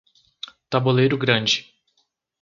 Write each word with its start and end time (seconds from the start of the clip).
Taboleiro 0.69 1.15
Grande 1.15 1.69